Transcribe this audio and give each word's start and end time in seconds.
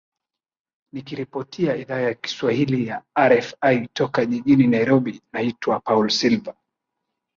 nikiripotia 0.93 1.75
idhaa 1.75 1.99
ya 1.99 2.13
kiswahili 2.13 2.87
ya 2.87 3.03
rfi 3.19 3.87
toka 3.93 4.25
jijini 4.25 4.67
nairobi 4.67 5.21
naitwa 5.33 5.79
paul 5.79 6.09
silver 6.09 6.53